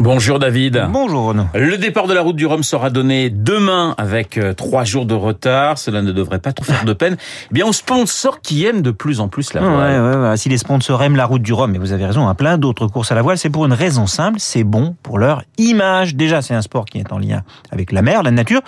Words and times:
Bonjour 0.00 0.38
David. 0.38 0.86
Bonjour 0.90 1.26
Renaud. 1.26 1.46
Le 1.54 1.78
départ 1.78 2.06
de 2.08 2.14
la 2.14 2.20
route 2.20 2.34
du 2.34 2.46
Rhum 2.46 2.62
sera 2.62 2.90
donné 2.90 3.30
demain 3.30 3.94
avec 3.96 4.36
euh, 4.36 4.52
trois 4.52 4.84
jours 4.84 5.06
de 5.06 5.14
retard. 5.14 5.78
Cela 5.78 6.02
ne 6.02 6.10
devrait 6.10 6.40
pas 6.40 6.52
trop 6.52 6.64
faire 6.64 6.84
de 6.84 6.92
peine. 6.92 7.16
Eh 7.50 7.54
bien, 7.54 7.64
aux 7.64 7.72
sponsors 7.72 8.40
qui 8.40 8.64
aiment 8.66 8.82
de 8.82 8.90
plus 8.90 9.20
en 9.20 9.28
plus 9.28 9.54
la 9.54 9.60
voile. 9.60 10.02
Ouais, 10.02 10.16
ouais, 10.16 10.28
ouais. 10.30 10.36
Si 10.36 10.48
les 10.48 10.58
sponsors 10.58 11.02
aiment 11.02 11.16
la 11.16 11.26
route 11.26 11.42
du 11.42 11.52
Rhum, 11.52 11.74
et 11.74 11.78
vous 11.78 11.92
avez 11.92 12.06
raison, 12.06 12.28
hein, 12.28 12.34
plein 12.34 12.58
d'autres 12.58 12.88
courses 12.88 13.12
à 13.12 13.14
la 13.14 13.22
voile, 13.22 13.38
c'est 13.38 13.50
pour 13.50 13.66
une 13.66 13.72
raison 13.72 14.06
simple, 14.06 14.40
c'est 14.40 14.64
bon 14.64 14.96
pour 15.02 15.18
leur 15.18 15.42
image. 15.58 16.16
Déjà, 16.16 16.42
c'est 16.42 16.54
un 16.54 16.62
sport 16.62 16.86
qui 16.86 16.98
est 16.98 17.12
en 17.12 17.18
lien 17.18 17.42
avec 17.70 17.92
la 17.92 18.02
mer, 18.02 18.22
la 18.24 18.32
nature. 18.32 18.62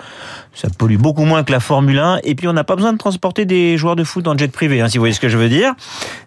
Ça 0.53 0.69
pollue 0.75 0.97
beaucoup 0.97 1.25
moins 1.25 1.43
que 1.43 1.51
la 1.51 1.59
Formule 1.59 1.99
1. 1.99 2.19
Et 2.23 2.35
puis, 2.35 2.47
on 2.47 2.53
n'a 2.53 2.63
pas 2.63 2.75
besoin 2.75 2.93
de 2.93 2.97
transporter 2.97 3.45
des 3.45 3.77
joueurs 3.77 3.97
de 3.97 4.05
foot 4.05 4.27
en 4.27 4.37
jet 4.37 4.51
privé, 4.51 4.79
hein, 4.81 4.87
si 4.87 4.97
vous 4.97 5.01
voyez 5.01 5.13
ce 5.13 5.19
que 5.19 5.29
je 5.29 5.37
veux 5.37 5.49
dire. 5.49 5.73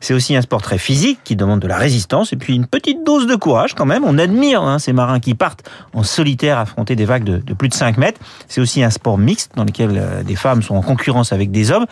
C'est 0.00 0.14
aussi 0.14 0.36
un 0.36 0.43
sport 0.43 0.61
très 0.61 0.79
physique 0.79 1.21
qui 1.25 1.36
demande 1.36 1.61
de 1.61 1.68
la 1.68 1.79
résistance 1.79 2.32
et 2.32 2.36
puis 2.36 2.54
une 2.54 2.67
petite 2.67 3.04
dose 3.04 3.26
de 3.26 3.35
courage 3.35 3.75
quand 3.75 3.86
même. 3.86 4.04
On 4.04 4.18
admire 4.18 4.62
hein, 4.62 4.79
ces 4.79 4.89
marins 4.93 5.21
qui 5.21 5.35
partent 5.35 5.68
en 5.94 6.03
solitaire 6.03 6.58
affronter 6.58 6.96
des 6.96 7.04
vagues 7.04 7.25
de, 7.25 7.39
de 7.39 7.54
plus 7.54 7.68
de 7.68 7.75
5 7.75 7.96
mètres. 7.96 8.21
C'est 8.49 8.61
aussi 8.61 8.82
un 8.82 8.90
sport 8.90 9.18
mixte 9.18 9.53
dans 9.57 9.64
lequel 9.64 9.90
euh, 9.96 10.22
des 10.22 10.36
femmes 10.36 10.63
sont 10.63 10.75
en 10.75 10.82
concurrence 10.82 11.32
avec 11.32 11.50
des 11.50 11.71
hommes. 11.71 11.86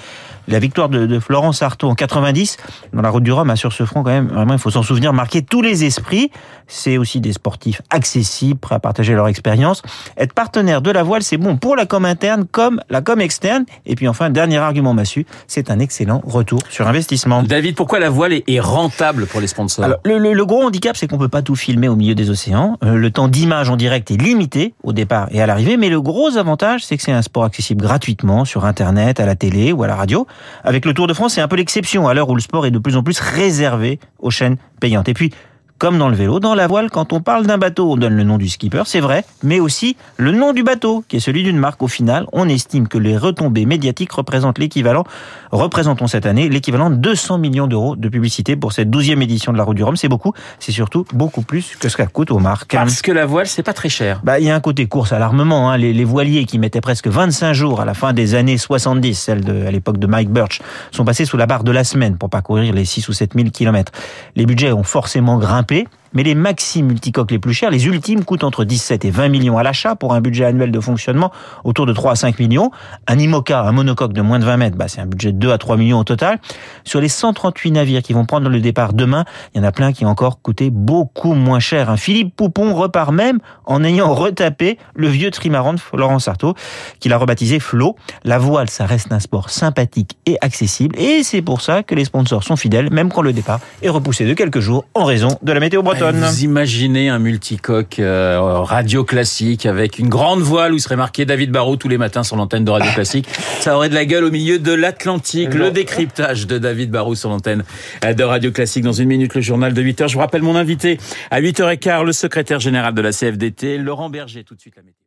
La 0.48 0.58
victoire 0.58 0.88
de, 0.88 1.06
de 1.06 1.20
Florence 1.20 1.62
Artaud 1.62 1.88
en 1.88 1.94
90 1.94 2.56
dans 2.92 3.02
la 3.02 3.10
route 3.10 3.22
du 3.22 3.32
Rhum 3.32 3.50
a 3.50 3.56
sur 3.56 3.72
ce 3.72 3.84
front 3.84 4.02
quand 4.02 4.10
même, 4.10 4.28
vraiment 4.28 4.54
il 4.54 4.58
faut 4.58 4.70
s'en 4.70 4.82
souvenir, 4.82 5.12
marqué 5.12 5.42
tous 5.42 5.62
les 5.62 5.84
esprits. 5.84 6.30
C'est 6.66 6.98
aussi 6.98 7.20
des 7.20 7.32
sportifs 7.32 7.82
accessibles, 7.90 8.58
prêts 8.58 8.74
à 8.74 8.78
partager 8.78 9.14
leur 9.14 9.28
expérience. 9.28 9.82
Être 10.16 10.32
partenaire 10.32 10.82
de 10.82 10.90
la 10.90 11.02
voile, 11.02 11.22
c'est 11.22 11.36
bon 11.36 11.56
pour 11.56 11.76
la 11.76 11.86
com 11.86 12.04
interne 12.04 12.46
comme 12.50 12.80
la 12.90 13.00
com 13.00 13.20
externe. 13.20 13.64
Et 13.86 13.94
puis 13.94 14.08
enfin, 14.08 14.30
dernier 14.30 14.58
argument 14.58 14.94
massu, 14.94 15.26
c'est 15.46 15.70
un 15.70 15.78
excellent 15.78 16.22
retour 16.24 16.60
sur 16.70 16.88
investissement. 16.88 17.42
David, 17.42 17.74
pourquoi 17.74 17.98
la 17.98 18.10
voile 18.10 18.32
est 18.46 18.60
rentable 18.60 19.26
pour 19.26 19.40
les 19.40 19.46
sponsors 19.46 19.84
Alors, 19.84 19.98
le, 20.04 20.18
le, 20.18 20.32
le, 20.32 20.46
gros 20.46 20.62
handicap, 20.62 20.96
c'est 20.96 21.06
qu'on 21.06 21.18
peut 21.18 21.28
pas 21.28 21.42
tout 21.42 21.56
filmer 21.56 21.88
au 21.88 21.96
milieu 21.96 22.14
des 22.14 22.30
océans. 22.30 22.78
Euh, 22.84 22.94
le 22.94 23.10
temps 23.10 23.28
d'image 23.28 23.70
en 23.70 23.76
direct 23.76 24.10
est 24.10 24.20
limité 24.20 24.74
au 24.82 24.92
départ 24.92 25.28
et 25.30 25.42
à 25.42 25.46
l'arrivée, 25.46 25.76
mais 25.76 25.88
le 25.88 26.00
gros 26.00 26.36
avantage, 26.36 26.84
c'est 26.84 26.96
que 26.96 27.02
c'est 27.02 27.12
un 27.12 27.22
sport 27.22 27.44
accessible 27.44 27.82
gratuitement 27.82 28.44
sur 28.44 28.64
Internet, 28.64 29.20
à 29.20 29.26
la 29.26 29.36
télé 29.36 29.72
ou 29.72 29.82
à 29.82 29.86
la 29.86 29.96
radio. 29.96 30.26
Avec 30.64 30.84
le 30.84 30.94
Tour 30.94 31.06
de 31.06 31.14
France, 31.14 31.34
c'est 31.34 31.40
un 31.40 31.48
peu 31.48 31.56
l'exception 31.56 32.08
à 32.08 32.14
l'heure 32.14 32.28
où 32.28 32.34
le 32.34 32.40
sport 32.40 32.66
est 32.66 32.70
de 32.70 32.78
plus 32.78 32.96
en 32.96 33.02
plus 33.02 33.20
réservé 33.20 33.98
aux 34.18 34.30
chaînes 34.30 34.56
payantes. 34.80 35.08
Et 35.08 35.14
puis, 35.14 35.32
comme 35.78 35.96
dans 35.96 36.08
le 36.08 36.16
vélo, 36.16 36.40
dans 36.40 36.54
la 36.54 36.66
voile, 36.66 36.90
quand 36.90 37.12
on 37.12 37.20
parle 37.20 37.46
d'un 37.46 37.56
bateau, 37.56 37.92
on 37.92 37.96
donne 37.96 38.14
le 38.14 38.24
nom 38.24 38.36
du 38.36 38.48
skipper, 38.48 38.82
c'est 38.86 39.00
vrai, 39.00 39.24
mais 39.42 39.60
aussi 39.60 39.96
le 40.16 40.32
nom 40.32 40.52
du 40.52 40.64
bateau, 40.64 41.04
qui 41.06 41.16
est 41.16 41.20
celui 41.20 41.44
d'une 41.44 41.56
marque. 41.56 41.82
Au 41.82 41.88
final, 41.88 42.26
on 42.32 42.48
estime 42.48 42.88
que 42.88 42.98
les 42.98 43.16
retombées 43.16 43.64
médiatiques 43.64 44.12
représentent 44.12 44.58
l'équivalent, 44.58 45.04
représentons 45.52 46.08
cette 46.08 46.26
année, 46.26 46.48
l'équivalent 46.48 46.90
de 46.90 46.96
200 46.96 47.38
millions 47.38 47.68
d'euros 47.68 47.94
de 47.94 48.08
publicité 48.08 48.56
pour 48.56 48.72
cette 48.72 48.90
douzième 48.90 49.22
édition 49.22 49.52
de 49.52 49.58
la 49.58 49.64
Route 49.64 49.76
du 49.76 49.84
Rhum. 49.84 49.96
C'est 49.96 50.08
beaucoup, 50.08 50.32
c'est 50.58 50.72
surtout 50.72 51.04
beaucoup 51.12 51.42
plus 51.42 51.76
que 51.76 51.88
ce 51.88 51.96
qu'elle 51.96 52.08
coûte 52.08 52.32
aux 52.32 52.40
marques. 52.40 52.72
Parce 52.72 53.00
que 53.00 53.12
la 53.12 53.26
voile, 53.26 53.46
c'est 53.46 53.62
pas 53.62 53.72
très 53.72 53.88
cher. 53.88 54.20
Bah, 54.24 54.40
il 54.40 54.46
y 54.46 54.50
a 54.50 54.56
un 54.56 54.60
côté 54.60 54.86
course 54.86 55.12
à 55.12 55.20
l'armement. 55.20 55.70
Hein. 55.70 55.76
Les, 55.76 55.92
les, 55.92 56.04
voiliers 56.04 56.44
qui 56.44 56.58
mettaient 56.58 56.80
presque 56.80 57.06
25 57.06 57.52
jours 57.52 57.80
à 57.80 57.84
la 57.84 57.94
fin 57.94 58.12
des 58.12 58.34
années 58.34 58.58
70, 58.58 59.14
celles 59.14 59.44
de, 59.44 59.66
à 59.66 59.70
l'époque 59.70 59.98
de 59.98 60.06
Mike 60.06 60.30
Birch, 60.30 60.60
sont 60.90 61.04
passés 61.04 61.24
sous 61.24 61.36
la 61.36 61.46
barre 61.46 61.64
de 61.64 61.70
la 61.70 61.84
semaine 61.84 62.16
pour 62.16 62.30
parcourir 62.30 62.72
les 62.72 62.84
6 62.84 63.08
ou 63.08 63.12
7 63.12 63.34
000 63.34 63.50
kilomètres. 63.50 63.92
Les 64.34 64.46
budgets 64.46 64.72
ont 64.72 64.82
forcément 64.82 65.38
grimpé 65.38 65.67
coupé 65.68 65.86
mais 66.12 66.22
les 66.22 66.34
maxi 66.34 66.82
multicoques 66.82 67.30
les 67.30 67.38
plus 67.38 67.54
chers, 67.54 67.70
les 67.70 67.86
ultimes, 67.86 68.24
coûtent 68.24 68.44
entre 68.44 68.64
17 68.64 69.04
et 69.04 69.10
20 69.10 69.28
millions 69.28 69.58
à 69.58 69.62
l'achat 69.62 69.94
pour 69.94 70.14
un 70.14 70.20
budget 70.20 70.44
annuel 70.44 70.70
de 70.70 70.80
fonctionnement 70.80 71.32
autour 71.64 71.86
de 71.86 71.92
3 71.92 72.12
à 72.12 72.14
5 72.14 72.38
millions. 72.38 72.70
Un 73.06 73.18
IMOCA, 73.18 73.62
un 73.62 73.72
monocoque 73.72 74.12
de 74.12 74.22
moins 74.22 74.38
de 74.38 74.44
20 74.44 74.56
mètres, 74.56 74.76
bah, 74.76 74.88
c'est 74.88 75.00
un 75.00 75.06
budget 75.06 75.32
de 75.32 75.38
2 75.38 75.52
à 75.52 75.58
3 75.58 75.76
millions 75.76 75.98
au 75.98 76.04
total. 76.04 76.38
Sur 76.84 77.00
les 77.00 77.08
138 77.08 77.72
navires 77.72 78.02
qui 78.02 78.12
vont 78.12 78.24
prendre 78.24 78.48
le 78.48 78.60
départ 78.60 78.92
demain, 78.92 79.24
il 79.54 79.58
y 79.58 79.60
en 79.60 79.64
a 79.64 79.72
plein 79.72 79.92
qui 79.92 80.04
ont 80.04 80.08
encore 80.08 80.40
coûté 80.40 80.70
beaucoup 80.70 81.34
moins 81.34 81.60
cher. 81.60 81.90
Un 81.90 81.96
Philippe 81.96 82.34
Poupon 82.36 82.74
repart 82.74 83.12
même 83.12 83.38
en 83.66 83.84
ayant 83.84 84.14
retapé 84.14 84.78
le 84.94 85.08
vieux 85.08 85.30
trimaran 85.30 85.74
de 85.74 85.80
Laurent 85.94 86.18
Sarto, 86.18 86.54
qu'il 87.00 87.12
a 87.12 87.18
rebaptisé 87.18 87.60
Flo. 87.60 87.96
La 88.24 88.38
voile, 88.38 88.70
ça 88.70 88.86
reste 88.86 89.12
un 89.12 89.20
sport 89.20 89.50
sympathique 89.50 90.16
et 90.26 90.36
accessible, 90.40 90.98
et 90.98 91.22
c'est 91.22 91.42
pour 91.42 91.60
ça 91.60 91.82
que 91.82 91.94
les 91.94 92.04
sponsors 92.04 92.44
sont 92.44 92.56
fidèles, 92.56 92.90
même 92.90 93.10
quand 93.10 93.22
le 93.22 93.32
départ 93.32 93.60
est 93.82 93.88
repoussé 93.88 94.24
de 94.24 94.34
quelques 94.34 94.60
jours 94.60 94.84
en 94.94 95.04
raison 95.04 95.38
de 95.42 95.52
la 95.52 95.60
météo. 95.60 95.82
Vous 96.00 96.44
imaginez 96.44 97.08
un 97.08 97.18
multicoque 97.18 97.98
euh, 97.98 98.38
radio 98.40 99.04
classique 99.04 99.66
avec 99.66 99.98
une 99.98 100.08
grande 100.08 100.40
voile 100.40 100.72
où 100.72 100.78
serait 100.78 100.96
marqué 100.96 101.24
David 101.24 101.50
Barrault 101.50 101.76
tous 101.76 101.88
les 101.88 101.98
matins 101.98 102.22
sur 102.22 102.36
l'antenne 102.36 102.64
de 102.64 102.70
Radio 102.70 102.90
Classique. 102.92 103.28
Ça 103.60 103.76
aurait 103.76 103.88
de 103.88 103.94
la 103.94 104.04
gueule 104.04 104.24
au 104.24 104.30
milieu 104.30 104.58
de 104.58 104.72
l'Atlantique. 104.72 105.54
Le 105.54 105.70
décryptage 105.70 106.46
de 106.46 106.58
David 106.58 106.90
Barrault 106.90 107.14
sur 107.14 107.30
l'antenne 107.30 107.64
de 108.02 108.24
Radio 108.24 108.50
Classique. 108.52 108.84
Dans 108.84 108.92
une 108.92 109.08
minute, 109.08 109.34
le 109.34 109.40
journal 109.40 109.74
de 109.74 109.82
8h. 109.82 110.08
Je 110.08 110.14
vous 110.14 110.20
rappelle 110.20 110.42
mon 110.42 110.56
invité 110.56 110.98
à 111.30 111.40
8h15, 111.40 112.04
le 112.04 112.12
secrétaire 112.12 112.60
général 112.60 112.94
de 112.94 113.02
la 113.02 113.12
CFDT, 113.12 113.78
Laurent 113.78 114.10
Berger. 114.10 114.44
Tout 114.44 114.54
de 114.54 114.60
suite 114.60 114.76
la 114.76 114.82
météo. 114.82 114.97